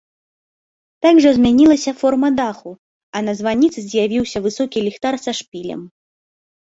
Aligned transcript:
Так 1.05 1.15
жа 1.25 1.33
змянілася 1.35 1.91
форма 1.99 2.29
даху, 2.41 2.71
а 3.19 3.23
на 3.29 3.33
званіцы 3.43 3.79
з'явіўся 3.91 4.37
высокі 4.47 4.77
ліхтар 4.87 5.13
са 5.27 5.31
шпілем. 5.43 5.81